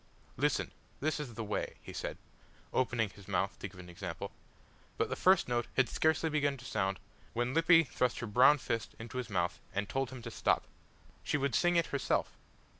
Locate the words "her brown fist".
8.17-8.95